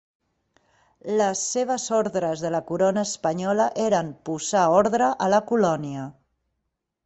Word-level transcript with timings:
Les 1.19 1.41
seves 1.49 1.85
ordres 1.97 2.41
de 2.47 2.51
la 2.57 2.63
Corona 2.71 3.05
espanyola 3.09 3.69
eren 3.87 4.11
posar 4.31 4.67
ordre 4.81 5.15
a 5.29 5.33
la 5.37 5.45
colònia. 5.53 6.11